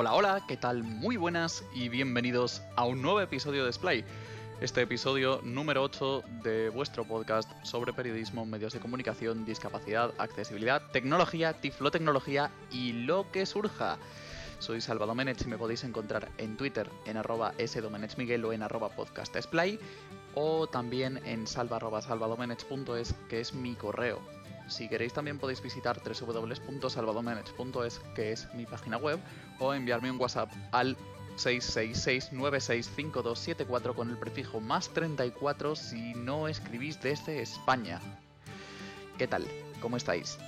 [0.00, 0.84] Hola, hola, ¿qué tal?
[0.84, 4.04] Muy buenas y bienvenidos a un nuevo episodio de Splay.
[4.60, 11.54] Este episodio número 8 de vuestro podcast sobre periodismo, medios de comunicación, discapacidad, accesibilidad, tecnología,
[11.54, 13.98] tiflotecnología y lo que surja.
[14.60, 18.90] Soy Salva Domenech y me podéis encontrar en Twitter en arroba sdomenechmiguel o en arroba
[18.90, 19.80] podcastsplay
[20.36, 21.80] o también en salva
[23.28, 24.20] que es mi correo.
[24.68, 29.18] Si queréis también podéis visitar www.salvadomenech.es, que es mi página web,
[29.58, 30.96] o enviarme un WhatsApp al
[31.36, 38.00] 666-965274 con el prefijo más 34 si no escribís desde España.
[39.16, 39.46] ¿Qué tal?
[39.80, 40.38] ¿Cómo estáis?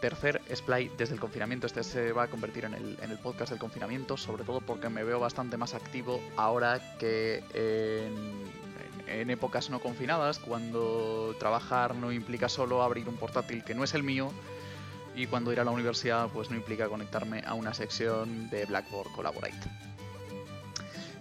[0.00, 1.66] tercer Splay desde el confinamiento.
[1.66, 4.88] Este se va a convertir en el, en el, podcast del confinamiento, sobre todo porque
[4.88, 12.12] me veo bastante más activo ahora que en, en, épocas no confinadas, cuando trabajar no
[12.12, 14.30] implica solo abrir un portátil que no es el mío.
[15.18, 19.10] Y cuando ir a la universidad, pues no implica conectarme a una sección de Blackboard
[19.16, 19.58] Collaborate.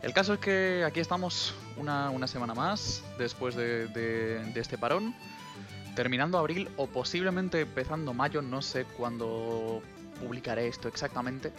[0.04, 4.78] El caso es que aquí estamos una, una semana más, después de, de, de este
[4.78, 5.16] parón
[5.96, 9.82] terminando abril o posiblemente empezando mayo, no sé cuándo
[10.22, 11.52] publicaré esto exactamente.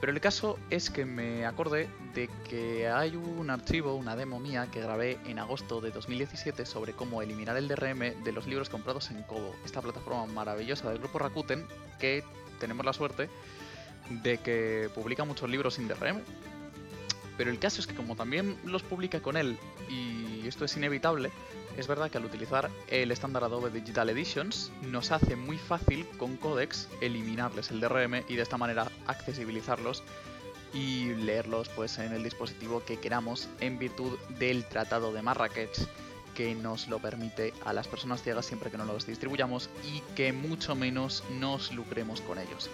[0.00, 4.68] Pero el caso es que me acordé de que hay un archivo, una demo mía
[4.70, 9.10] que grabé en agosto de 2017 sobre cómo eliminar el DRM de los libros comprados
[9.10, 11.66] en Kobo, esta plataforma maravillosa del grupo Rakuten
[11.98, 12.22] que
[12.60, 13.30] tenemos la suerte
[14.10, 16.20] de que publica muchos libros sin DRM.
[17.38, 19.58] Pero el caso es que como también los publica con él
[19.88, 21.30] y esto es inevitable,
[21.76, 26.36] es verdad que al utilizar el estándar Adobe Digital Editions nos hace muy fácil con
[26.36, 30.02] Codex eliminarles el DRM y de esta manera accesibilizarlos
[30.72, 35.78] y leerlos pues en el dispositivo que queramos en virtud del Tratado de Marrakech
[36.34, 40.32] que nos lo permite a las personas ciegas siempre que no los distribuyamos y que
[40.32, 42.68] mucho menos nos lucremos con ellos.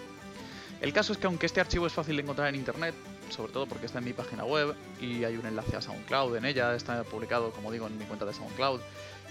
[0.81, 2.93] El caso es que aunque este archivo es fácil de encontrar en internet,
[3.29, 6.45] sobre todo porque está en mi página web y hay un enlace a SoundCloud en
[6.45, 8.81] ella, está publicado como digo en mi cuenta de SoundCloud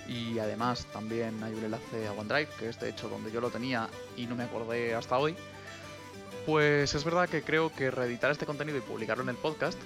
[0.08, 3.50] y además también hay un enlace a OneDrive, que es de hecho donde yo lo
[3.50, 5.36] tenía y no me acordé hasta hoy.
[6.46, 9.78] Pues es verdad que creo que reeditar este contenido y publicarlo en el podcast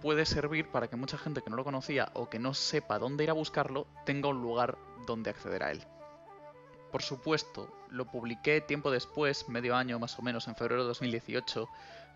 [0.00, 3.24] puede servir para que mucha gente que no lo conocía o que no sepa dónde
[3.24, 5.84] ir a buscarlo tenga un lugar donde acceder a él.
[6.90, 11.68] Por supuesto, lo publiqué tiempo después, medio año más o menos, en febrero de 2018,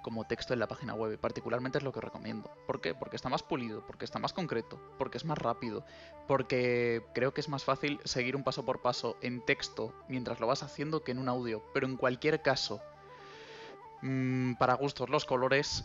[0.02, 1.18] como texto en la página web.
[1.18, 2.50] Particularmente es lo que recomiendo.
[2.66, 2.94] ¿Por qué?
[2.94, 5.84] Porque está más pulido, porque está más concreto, porque es más rápido,
[6.26, 10.46] porque creo que es más fácil seguir un paso por paso en texto mientras lo
[10.46, 11.62] vas haciendo que en un audio.
[11.74, 12.80] Pero en cualquier caso,
[14.02, 15.84] mmm, para gustos los colores,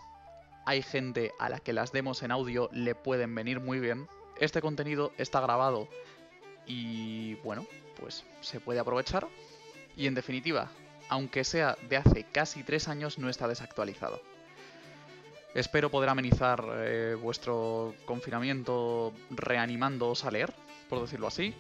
[0.66, 4.08] hay gente a la que las demos en audio le pueden venir muy bien.
[4.38, 5.88] Este contenido está grabado
[6.68, 7.66] y bueno,
[8.00, 9.28] pues se puede aprovechar.
[10.02, 10.68] Y en definitiva,
[11.10, 14.20] aunque sea de hace casi tres años, no está desactualizado.
[15.54, 20.52] Espero poder amenizar eh, vuestro confinamiento reanimándoos a leer,
[20.90, 21.54] por decirlo así.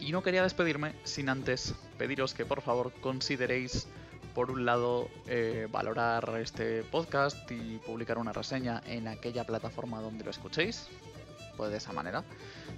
[0.00, 3.88] Y no quería despedirme sin antes pediros que por favor consideréis,
[4.34, 10.24] por un lado, eh, valorar este podcast y publicar una reseña en aquella plataforma donde
[10.24, 10.90] lo escuchéis,
[11.58, 12.24] de esa manera.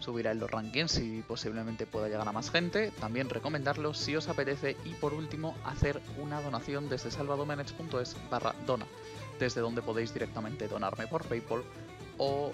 [0.01, 2.91] Subirá en los rankings y posiblemente pueda llegar a más gente.
[3.01, 4.77] También recomendarlo si os apetece.
[4.85, 8.87] Y por último, hacer una donación desde salvadomenech.es barra dona,
[9.39, 11.63] desde donde podéis directamente donarme por PayPal
[12.19, 12.53] o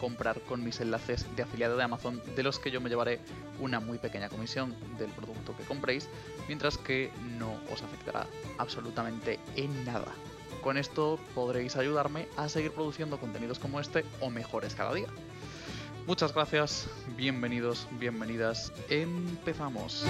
[0.00, 3.20] comprar con mis enlaces de afiliado de Amazon, de los que yo me llevaré
[3.60, 6.08] una muy pequeña comisión del producto que compréis,
[6.46, 8.26] mientras que no os afectará
[8.58, 10.12] absolutamente en nada.
[10.62, 15.08] Con esto podréis ayudarme a seguir produciendo contenidos como este o mejores cada día.
[16.06, 16.86] Muchas gracias,
[17.16, 18.72] bienvenidos, bienvenidas.
[18.90, 20.04] Empezamos.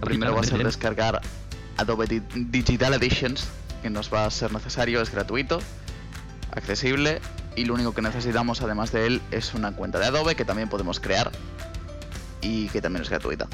[0.00, 1.20] Primero va a ser descargar
[1.78, 3.48] Adobe Digital Editions,
[3.82, 5.58] que nos va a ser necesario, es gratuito,
[6.52, 7.20] accesible
[7.56, 10.68] y lo único que necesitamos además de él es una cuenta de Adobe que también
[10.68, 11.32] podemos crear
[12.42, 13.48] y que también es gratuita.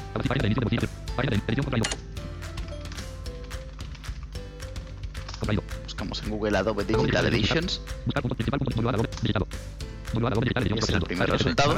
[5.83, 7.81] Buscamos en Google Adobe Digital Editions.
[10.75, 11.77] Es el primer resultado.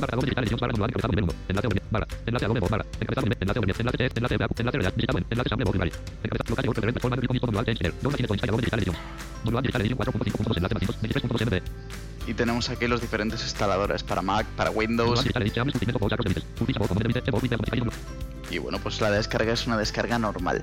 [12.28, 15.20] Y tenemos aquí los diferentes instaladores para Mac, para Windows.
[18.50, 20.62] Y bueno, pues la descarga es una descarga normal.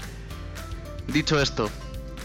[1.09, 1.69] Dicho esto,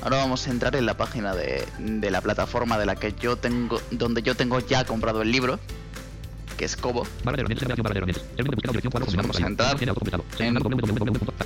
[0.01, 3.37] Ahora vamos a entrar en la página de, de la plataforma de la que yo
[3.37, 5.59] tengo, donde yo tengo ya comprado el libro,
[6.57, 7.07] que es Kobo.
[9.05, 9.77] Pues vamos a entrar
[10.39, 10.55] en-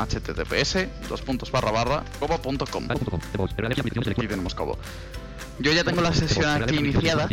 [0.08, 2.88] https dos puntos barra barra kobo.com
[4.12, 4.78] aquí tenemos Kobo
[5.60, 7.28] yo ya tengo la sesión aquí iniciada.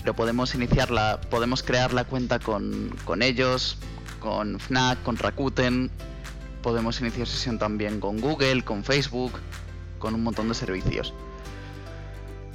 [0.00, 3.76] Pero podemos iniciarla podemos crear la cuenta con, con ellos
[4.18, 5.90] con Fnac con Rakuten
[6.62, 9.32] podemos iniciar sesión también con Google con Facebook
[9.98, 11.12] con un montón de servicios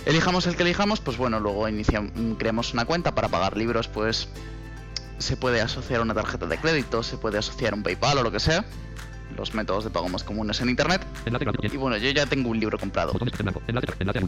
[0.05, 4.27] elijamos el que elijamos pues bueno luego iniciamos creamos una cuenta para pagar libros pues
[5.17, 8.39] se puede asociar una tarjeta de crédito se puede asociar un PayPal o lo que
[8.39, 8.65] sea
[9.37, 12.59] los métodos de pago más comunes en internet Enlace y bueno yo ya tengo un
[12.59, 13.61] libro comprado de blanco.
[13.67, 14.19] Enlace, enlace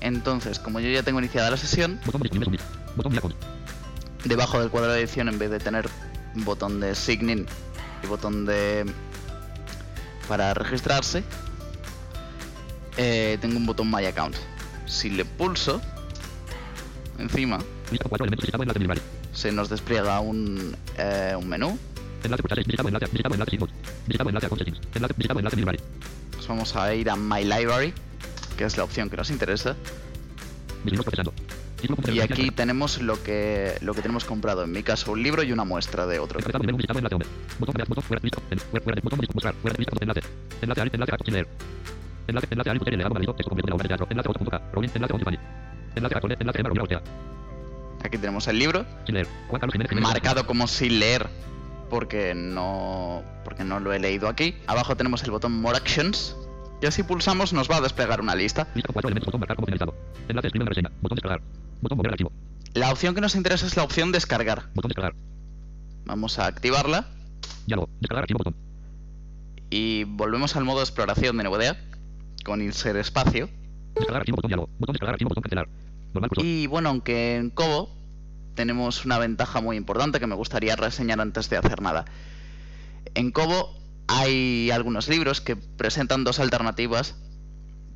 [0.00, 2.00] entonces como yo ya tengo iniciada la sesión
[4.24, 5.88] debajo del cuadro de edición en vez de tener
[6.34, 7.46] botón de sign in
[8.02, 8.84] y botón de
[10.28, 11.22] para registrarse
[12.96, 14.36] eh, tengo un botón my account
[14.86, 15.80] si le pulso
[17.18, 17.58] encima
[19.32, 21.78] se nos despliega un, eh, un menú
[26.32, 27.92] pues vamos a ir a my library
[28.56, 29.76] que es la opción que nos interesa
[32.12, 35.52] y aquí tenemos lo que lo que tenemos comprado en mi caso un libro y
[35.52, 36.40] una muestra de otro
[48.02, 48.84] aquí tenemos el libro
[50.00, 51.26] marcado como sin leer
[51.90, 54.56] porque no porque no lo he leído aquí.
[54.66, 56.36] Abajo tenemos el botón More Actions
[56.84, 58.68] y así pulsamos nos va a desplegar una lista.
[58.74, 59.94] Lista con cuatro elementos, botón marcar como finalizado.
[60.28, 60.90] Enlace, escribe una reseña.
[61.00, 61.40] Botón descargar.
[61.80, 62.32] Botón mover al archivo.
[62.74, 64.68] La opción que nos interesa es la opción descargar.
[64.74, 65.14] Botón descargar.
[66.04, 67.06] Vamos a activarla
[67.66, 67.88] Diálogo.
[68.00, 68.54] Descargar archivo, botón.
[69.70, 71.78] y volvemos al modo de exploración de NVDA
[72.44, 73.48] con insert espacio.
[73.94, 74.68] Descargar archivo, botón diálogo.
[74.78, 75.68] Botón descargar archivo, botón cancelar.
[76.12, 76.44] Normal cursor.
[76.44, 77.96] Y bueno, aunque en Kobo
[78.54, 82.04] tenemos una ventaja muy importante que me gustaría reseñar antes de hacer nada.
[83.14, 87.16] En Kobo hay algunos libros que presentan dos alternativas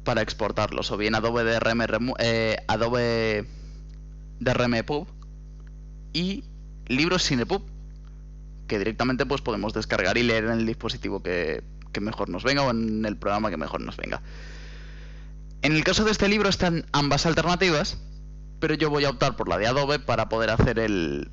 [0.05, 3.47] para exportarlos, o bien Adobe DRM, eh, Adobe
[4.41, 5.07] DRM Pub
[6.13, 6.45] y
[6.87, 7.63] libros sin EPUB,
[8.67, 11.63] que directamente pues podemos descargar y leer en el dispositivo que,
[11.93, 14.23] que mejor nos venga o en el programa que mejor nos venga.
[15.63, 17.99] En el caso de este libro están ambas alternativas,
[18.61, 21.31] pero yo voy a optar por la de Adobe para poder hacer el,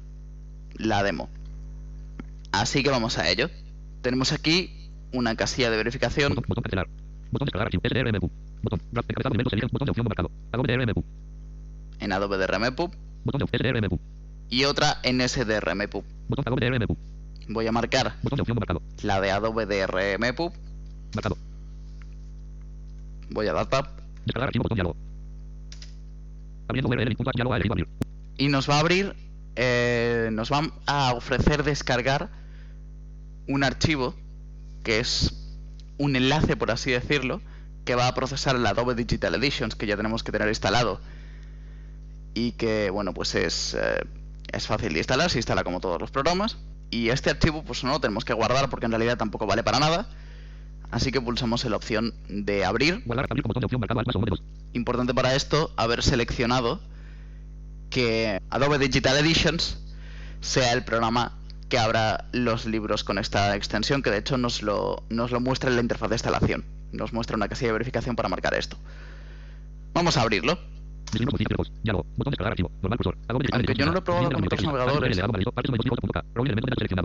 [0.77, 1.29] la demo.
[2.51, 3.49] Así que vamos a ello.
[4.05, 4.69] Tenemos aquí
[5.13, 6.29] una casilla de verificación.
[6.29, 6.87] Botón, botón cancelar.
[7.31, 7.81] Botón descargar archivo.
[7.83, 8.31] SDRMQ.
[8.61, 8.79] Botón.
[8.91, 9.69] Graph encabezado elementos edición.
[9.73, 10.31] Botón de opción marcado.
[10.51, 11.05] Adobe
[12.01, 13.99] en Adobe DRM Pub Botón de
[14.49, 16.03] y otra en SDRM Pub.
[16.27, 16.85] Botón Adobe.
[17.49, 18.83] Voy a marcar Botón de opción marcado.
[19.01, 20.53] la de Adobe DRM Pub.
[21.15, 21.37] Marcado.
[23.31, 23.87] Voy a dar tab
[24.23, 24.61] Descargar archivo.
[24.65, 24.97] Botón diálogo.
[26.67, 27.15] Abriendo URL.
[27.15, 27.55] Punto diálogo.
[27.55, 27.87] Elegir abrir.
[28.37, 29.15] y nos va a abrir,
[29.55, 32.44] eh, nos va a ofrecer descargar
[33.47, 34.15] un archivo
[34.83, 35.33] que es
[35.97, 37.41] un enlace, por así decirlo,
[37.85, 40.99] que va a procesar el Adobe Digital Editions que ya tenemos que tener instalado.
[42.33, 44.03] Y que, bueno, pues es, eh,
[44.51, 46.57] es fácil de instalar, se instala como todos los programas.
[46.89, 49.79] Y este archivo pues no lo tenemos que guardar porque en realidad tampoco vale para
[49.79, 50.07] nada,
[50.91, 53.03] así que pulsamos en la opción de abrir.
[54.73, 56.79] Importante para esto haber seleccionado
[57.89, 59.79] que Adobe Digital Editions
[60.41, 61.37] sea el programa
[61.69, 65.69] que abra los libros con esta extensión, que de hecho nos lo, nos lo muestra
[65.69, 66.65] en la interfaz de instalación.
[66.91, 68.77] Nos muestra una casilla de verificación para marcar esto.
[69.93, 70.59] Vamos a abrirlo.
[73.51, 75.19] Aunque yo no lo he probado con otros navegadores.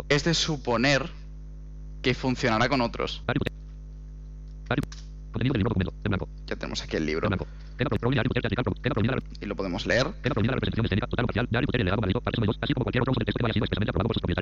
[0.08, 1.10] Es de suponer
[2.02, 3.22] que funcionará con otros.
[6.46, 7.28] Ya tenemos aquí el libro.
[9.40, 10.06] Y lo podemos leer.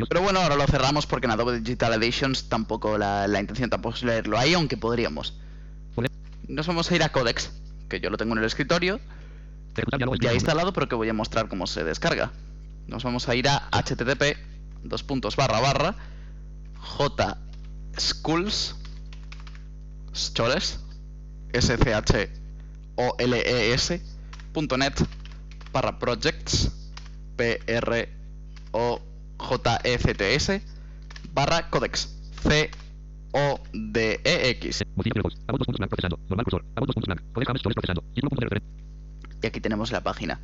[0.09, 3.97] Pero bueno, ahora lo cerramos porque en Adobe Digital Editions tampoco la, la intención tampoco
[3.97, 5.39] es leerlo ahí, aunque podríamos.
[6.49, 7.53] Nos vamos a ir a Codex,
[7.91, 9.01] que yo lo tengo en el escritorio,
[10.21, 12.33] ya instalado, pero que voy a mostrar cómo se descarga.
[12.87, 14.39] Nos vamos a ir a http
[14.83, 15.97] dos puntos barra barra
[17.97, 18.77] jschools
[23.19, 23.27] e
[24.79, 25.05] net
[25.73, 26.71] barra projects
[27.37, 28.09] p r
[28.73, 29.01] o
[29.39, 30.63] j e c t s
[31.33, 32.09] barra codex
[32.43, 32.71] c
[33.33, 34.59] o e
[39.41, 40.41] y aquí tenemos la página.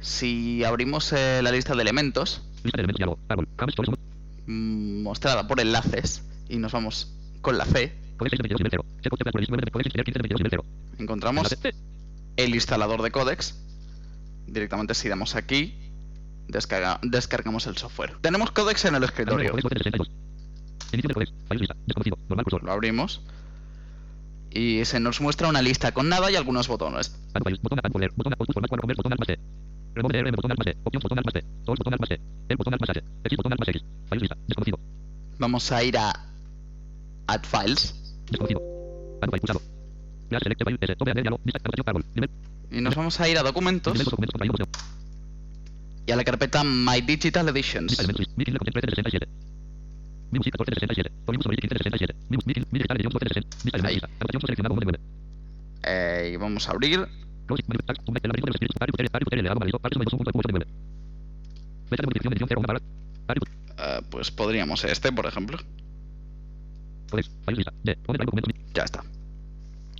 [0.00, 2.42] Si abrimos eh, la lista de elementos,
[4.46, 8.84] mm, mostrada por enlaces, y nos vamos con la C, Codex 622 nivel 0.
[9.02, 10.64] Checkbox de Pluralismo de Codex Engineer 1522 nivel 0.
[10.98, 11.56] Encontramos
[12.36, 13.54] el instalador de Codex.
[14.46, 15.74] Directamente si damos aquí,
[16.48, 18.16] descarga- descargamos el software.
[18.20, 19.50] Tenemos Codex en el escritorio.
[19.50, 20.10] Codex Codex 62.
[20.92, 21.32] Inicio del Codex.
[21.48, 21.76] File lista.
[21.86, 22.18] Desconocido.
[22.28, 22.62] Normal cursor.
[22.64, 23.20] Lo abrimos.
[24.50, 27.14] Y se nos muestra una lista con nada y algunos botones.
[27.34, 27.58] Add file.
[27.62, 28.10] Botón add folder.
[28.16, 28.96] Botón output format 4 convert.
[28.96, 29.38] Botón alt más T.
[29.94, 30.34] Remove DRM.
[30.36, 30.78] Botón alt más T.
[30.84, 31.02] Options.
[31.02, 31.40] Botón alt más T.
[31.64, 31.78] Tools.
[31.78, 32.20] Botón alt más T.
[32.48, 32.98] El botón alt más H.
[33.24, 33.36] Exit.
[33.36, 33.82] Botón alt más X.
[34.08, 34.36] File lista.
[34.46, 34.78] Desconocido.
[35.38, 36.12] Vamos a ir a
[37.26, 38.05] Add Files.
[38.30, 38.60] Desconocido.
[39.20, 39.60] Pulsado.
[42.70, 43.96] Y nos vamos a ir a Documentos
[46.06, 47.98] y a la carpeta My Digital Editions.
[47.98, 48.26] elementos.
[48.36, 49.26] Mi Kindle content 1367.
[50.30, 51.10] Mi música 1467.
[51.26, 52.14] Volumen sobre 1567.
[52.30, 53.58] Mi mi mi digital edición 1460.
[53.64, 53.94] Vista Ahí.
[53.98, 54.10] elementos.
[54.20, 54.98] Anotación seleccionado 1 de 9.
[55.82, 57.06] Eh, y vamos a abrir.
[57.46, 57.62] Close.
[57.66, 57.86] Manual.
[57.86, 57.96] Tag.
[58.06, 58.26] Un vector.
[58.26, 58.76] El algoritmo de los espíritus.
[58.78, 59.12] Varios usuarios.
[59.12, 59.42] Varios usuarios.
[59.42, 59.78] Legado válido.
[59.82, 60.12] Varios números.
[60.14, 60.46] Un punto.
[60.46, 60.66] de 9.
[61.90, 62.32] Fecha de modificación.
[62.32, 62.60] Edición 0.
[62.60, 62.80] Una barra.
[63.26, 63.46] Varios.
[63.78, 65.58] Eh, pues podríamos este, por ejemplo.
[65.58, 65.66] Codex.
[65.66, 65.66] File lista.
[65.66, 65.74] D.
[65.74, 66.95] Pone drive documento.
[68.74, 69.00] Ya está.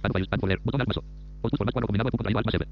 [0.02, 0.26] Add file.
[0.30, 0.60] Add folder.
[0.64, 1.04] Botón alt más O.
[1.42, 2.10] Output format 4 combinado.
[2.10, 2.66] Punto drive alt más M.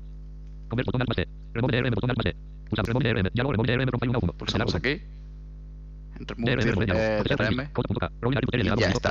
[0.68, 0.86] Convert.
[0.86, 1.28] Botón alt más T.
[1.54, 1.94] Remove DRM.
[1.94, 2.36] Botón alt más T.
[2.68, 2.86] Pulsado.
[2.86, 3.30] Remove DRM.
[3.32, 3.52] Diálogo.
[3.52, 4.32] Remove DRM from file 1 a 1.
[4.34, 5.00] Pulsamos aquí.
[6.18, 6.84] Remove DRM.
[7.24, 7.68] DRM.
[8.52, 9.10] Legado Ya está.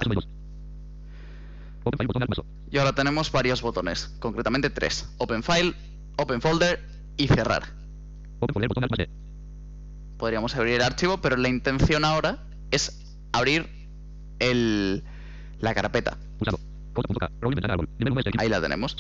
[2.72, 5.10] Y ahora tenemos varios botones, concretamente tres.
[5.18, 5.74] Open File,
[6.18, 6.80] Open Folder
[7.18, 7.64] y cerrar.
[10.18, 12.40] Podríamos abrir el archivo, pero la intención ahora
[12.72, 13.00] es
[13.32, 13.68] abrir
[14.40, 15.04] el,
[15.64, 16.16] la carpeta.
[16.38, 16.60] Pulsado.
[16.94, 17.32] Code.k.
[17.42, 17.90] Rolling ventana árbol.
[17.98, 18.96] Nivel 1 de Ahí la tenemos.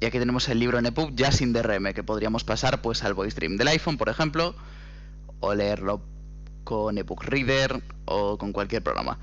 [0.00, 3.12] Y aquí tenemos el libro en EPUB ya sin DRM, que podríamos pasar pues al
[3.14, 4.54] Voice Dream del iPhone, por ejemplo,
[5.40, 6.00] o leerlo
[6.62, 9.18] con ebook Reader o con cualquier programa.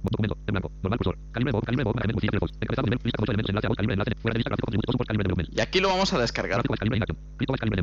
[0.03, 0.37] Documento.
[0.47, 0.71] En blanco.
[0.81, 1.17] Normal cursor.
[1.31, 1.65] Calibre Bob.
[1.65, 1.95] Calibre Bob.
[1.95, 2.51] Margen Emoción Firefox.
[2.61, 2.99] Encabezado nivel.
[3.03, 3.49] Lista con ocho elementos.
[3.49, 3.77] Enlace a voz.
[3.77, 4.11] Calibre enlace.
[4.21, 4.49] Fuera de lista.
[4.49, 4.91] Gráfico contributo.
[4.91, 5.07] Support.
[5.07, 5.49] Calibre development.
[5.57, 6.57] Y aquí lo vamos a descargar.
[6.57, 6.99] Gráfico calibre.
[6.99, 7.81] Gráfico calibre.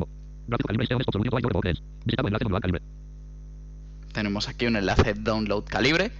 [2.05, 2.81] Visitado enlace manual calibre.
[4.13, 6.11] Tenemos aquí un enlace download calibre,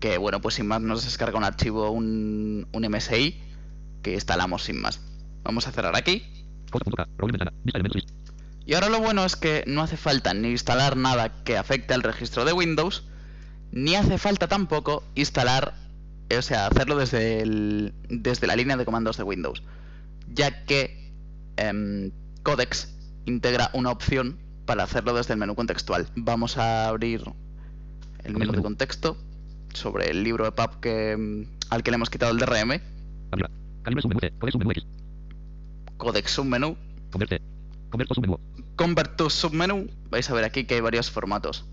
[0.00, 3.36] que bueno, pues sin más nos descarga un archivo, un, un MSI,
[4.02, 5.00] que instalamos sin más.
[5.42, 6.22] Vamos a cerrar aquí.
[8.64, 12.02] Y ahora lo bueno es que no hace falta ni instalar nada que afecte al
[12.02, 13.04] registro de Windows,
[13.72, 15.74] ni hace falta tampoco instalar,
[16.36, 19.62] o sea, hacerlo desde, el- desde la línea de comandos de Windows,
[20.32, 21.12] ya que
[21.56, 22.10] em,
[22.42, 22.94] Codex
[23.26, 26.06] integra una opción para hacerlo desde el menú contextual.
[26.14, 27.22] Vamos a abrir
[28.24, 29.16] el menú de contexto
[29.74, 32.80] sobre el libro de pub que, em, al que le hemos quitado el DRM,
[33.32, 33.50] Arriba.
[33.82, 34.32] Calibre submenú C.
[34.38, 34.86] Codex submenú X.
[35.98, 36.76] Codex submenú,
[37.10, 37.40] Converte.
[37.90, 38.38] Converto submenú.
[38.76, 41.64] Convert to submenú, vais a ver aquí que hay varios formatos.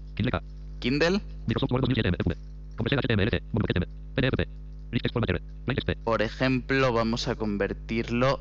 [0.86, 2.38] Kindle, Microsoft Word 2007 MFV.
[2.77, 3.42] Conversión HTML.
[3.54, 3.88] Mono HTML.
[4.13, 4.48] PDF.
[4.92, 5.42] Rich Text Format R.
[5.65, 6.04] Plain Text.
[6.04, 8.39] Por ejemplo, vamos a convertirlo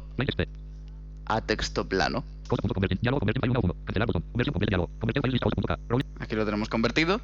[1.25, 2.23] a texto plano.
[2.49, 3.01] Code.convertir.
[3.01, 3.75] Diálogo convertir file 1 a 1.
[3.87, 4.23] Cancelar botón.
[4.31, 4.91] Conversión convierte diálogo.
[5.01, 5.79] Convertir file lista 8.k.
[5.89, 6.05] Rolling.
[6.21, 7.23] Aquí lo tenemos convertido.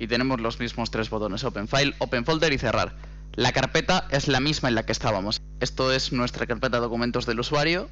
[0.00, 2.96] Y tenemos los mismos tres botones, Open File, Open Folder y Cerrar.
[3.36, 5.40] La carpeta es la misma en la que estábamos.
[5.60, 7.88] Esto es nuestra carpeta documentos del usuario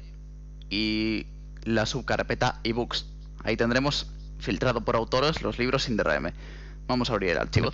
[0.69, 1.27] y
[1.63, 3.05] la subcarpeta ebooks.
[3.45, 6.31] Ahí tendremos filtrado por autores los libros sin DRM.
[6.87, 7.69] Vamos a abrir el archivo.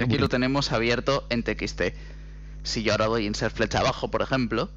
[0.00, 1.82] Aquí lo tenemos abierto en TXT.
[2.62, 4.70] Si yo ahora doy insert flecha abajo, por ejemplo,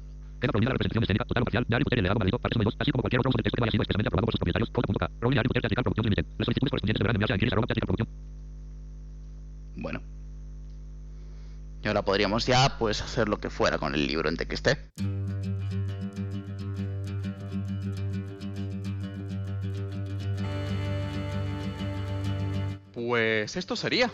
[9.76, 10.00] bueno.
[11.82, 14.68] Y ahora podríamos ya pues hacer lo que fuera con el libro en TXT.
[23.10, 24.08] Pues esto sería.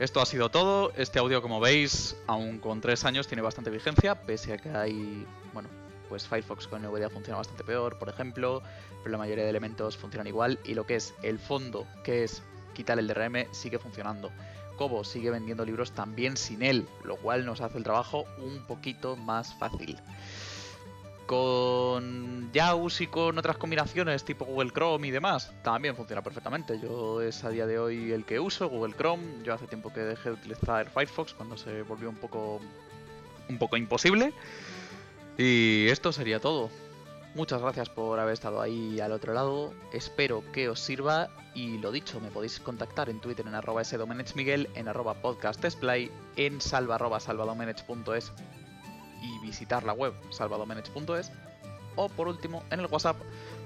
[0.00, 0.92] Esto ha sido todo.
[0.96, 5.24] Este audio, como veis, aún con tres años, tiene bastante vigencia, pese a que hay,
[5.54, 5.68] bueno,
[6.08, 8.64] pues Firefox con NVDA funciona bastante peor, por ejemplo,
[9.04, 12.42] pero la mayoría de elementos funcionan igual y lo que es el fondo, que es
[12.74, 14.32] quitar el DRM, sigue funcionando.
[14.76, 19.14] Kobo sigue vendiendo libros también sin él, lo cual nos hace el trabajo un poquito
[19.14, 19.96] más fácil.
[21.32, 26.78] Con y con otras combinaciones tipo Google Chrome y demás, también funciona perfectamente.
[26.78, 29.42] Yo es a día de hoy el que uso, Google Chrome.
[29.42, 32.60] Yo hace tiempo que dejé de utilizar Firefox cuando se volvió un poco
[33.48, 34.34] un poco imposible.
[35.38, 36.68] Y esto sería todo.
[37.34, 39.72] Muchas gracias por haber estado ahí al otro lado.
[39.94, 41.30] Espero que os sirva.
[41.54, 46.60] Y lo dicho, me podéis contactar en Twitter en arroba sdomenechmiguel, en arroba podcastdisplay, en
[46.60, 47.20] salva arroba
[49.22, 51.30] y visitar la web salvadomenech.es.
[51.96, 53.16] O por último, en el WhatsApp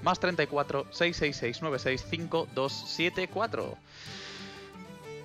[0.03, 3.77] más 34 666 965274.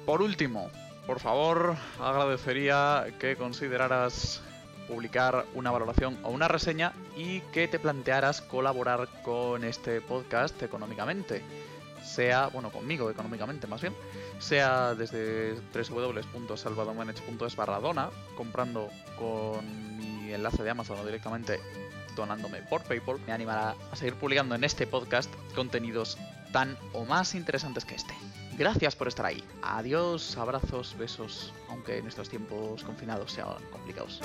[0.06, 0.70] Por último,
[1.06, 4.42] por favor, agradecería que consideraras
[4.88, 11.42] publicar una valoración o una reseña y que te plantearas colaborar con este podcast económicamente.
[12.04, 13.94] Sea, bueno, conmigo económicamente más bien,
[14.38, 21.60] sea desde www.salvadomanage.es barra dona, comprando con enlace de Amazon o directamente
[22.16, 26.18] donándome por PayPal, me animará a seguir publicando en este podcast contenidos
[26.52, 28.14] tan o más interesantes que este.
[28.58, 29.42] Gracias por estar ahí.
[29.62, 34.20] Adiós, abrazos, besos, aunque en estos tiempos confinados sean complicados.